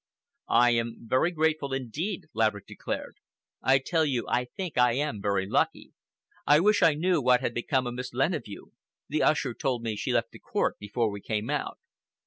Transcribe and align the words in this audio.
"I 0.49 0.71
am 0.71 0.95
very 1.01 1.29
grateful 1.29 1.73
indeed," 1.73 2.25
Laverick 2.33 2.65
declared. 2.65 3.17
"I 3.61 3.77
tell 3.77 4.03
you 4.03 4.25
I 4.27 4.45
think 4.45 4.75
I 4.75 4.93
am 4.93 5.21
very 5.21 5.47
lucky. 5.47 5.93
I 6.47 6.59
wish 6.59 6.81
I 6.81 6.95
knew 6.95 7.21
what 7.21 7.41
had 7.41 7.53
become 7.53 7.85
of 7.85 7.93
Miss 7.93 8.11
Leneveu. 8.11 8.71
The 9.09 9.21
usher 9.21 9.53
told 9.53 9.83
me 9.83 9.95
she 9.95 10.11
left 10.11 10.31
the 10.31 10.39
court 10.39 10.79
before 10.79 11.11
we 11.11 11.21
came 11.21 11.51
out." 11.51 11.77